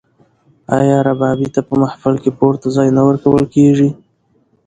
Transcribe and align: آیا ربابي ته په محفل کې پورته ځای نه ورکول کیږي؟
آیا 0.79 0.97
ربابي 1.07 1.47
ته 1.55 1.61
په 1.67 1.73
محفل 1.81 2.15
کې 2.23 2.31
پورته 2.39 2.67
ځای 2.75 2.89
نه 2.97 3.01
ورکول 3.07 3.43
کیږي؟ 3.55 3.89